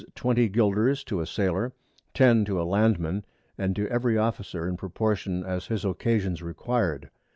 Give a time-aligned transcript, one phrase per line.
[0.15, 1.73] _20 Guilders to a Sailor,
[2.15, 3.23] 10 to a Land man,
[3.55, 7.09] and to every Officer in Proportion as his Occasions requir'd.